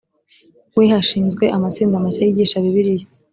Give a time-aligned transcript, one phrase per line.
[0.75, 3.07] wa hashinzwe amatsinda mashya yigisha bibiliya